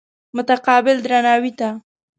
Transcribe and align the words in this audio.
متقابل 0.37 0.95
درناوي 1.05 1.51
ته. 1.59 1.69